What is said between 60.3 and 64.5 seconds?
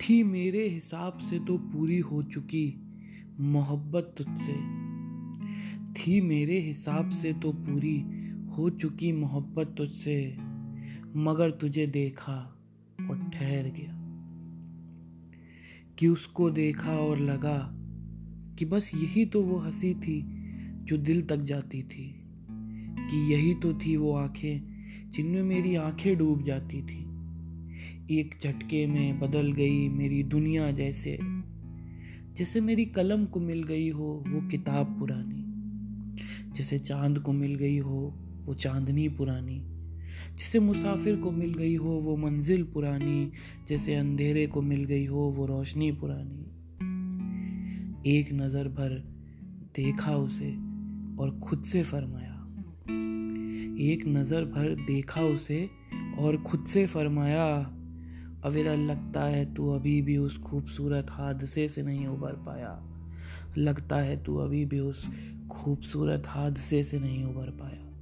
खूबसूरत हादसे से नहीं उबर पाया। लगता है तू